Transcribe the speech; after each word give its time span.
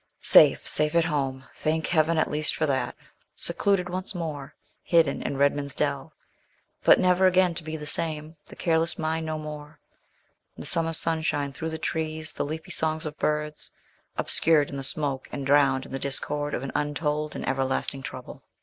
Safe, 0.23 0.67
safe 0.67 0.95
at 0.95 1.05
home! 1.05 1.43
Thank 1.55 1.85
Heaven 1.85 2.17
at 2.17 2.31
least 2.31 2.55
for 2.55 2.65
that. 2.65 2.95
Secluded 3.35 3.87
once 3.87 4.15
more 4.15 4.55
hidden 4.81 5.21
in 5.21 5.37
Redman's 5.37 5.75
Dell; 5.75 6.11
but 6.83 6.99
never 6.99 7.27
again 7.27 7.53
to 7.53 7.63
be 7.63 7.77
the 7.77 7.85
same 7.85 8.35
the 8.47 8.55
careless 8.55 8.97
mind 8.97 9.27
no 9.27 9.37
more. 9.37 9.79
The 10.57 10.65
summer 10.65 10.93
sunshine 10.93 11.53
through 11.53 11.69
the 11.69 11.77
trees, 11.77 12.31
the 12.31 12.43
leafy 12.45 12.71
songs 12.71 13.05
of 13.05 13.19
birds, 13.19 13.69
obscured 14.17 14.71
in 14.71 14.77
the 14.77 14.81
smoke 14.83 15.29
and 15.31 15.45
drowned 15.45 15.85
in 15.85 15.91
the 15.91 15.99
discord 15.99 16.55
of 16.55 16.63
an 16.63 16.71
untold 16.73 17.35
and 17.35 17.47
everlasting 17.47 18.01
trouble. 18.01 18.41